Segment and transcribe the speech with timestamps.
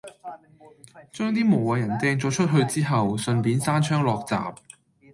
[1.11, 4.55] 將啲無謂人掟咗出去之後，順便閂窗落閘